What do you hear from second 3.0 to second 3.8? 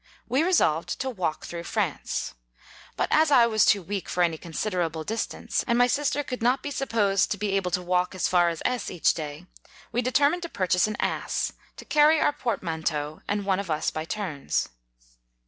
as I was